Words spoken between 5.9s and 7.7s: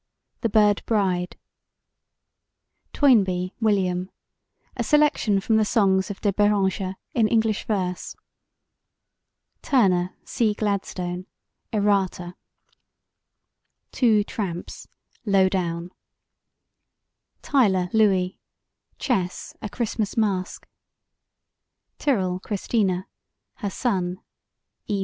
of De Beranger in English